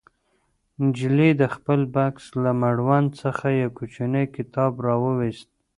[0.83, 5.49] نجلۍ د خپل بکس له مړوند څخه یو کوچنی کتاب راوویست.